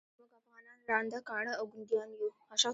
موږ 0.17 0.31
افغانان 0.41 0.79
ړانده، 0.87 1.19
کاڼه 1.29 1.53
او 1.59 1.65
ګونګیان 1.71 2.09
یوو. 2.17 2.29